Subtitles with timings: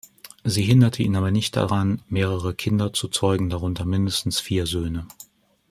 [0.43, 5.05] Sie hinderte ihn aber nicht daran, mehrere Kinder zu zeugen, darunter mindestens vier Söhne.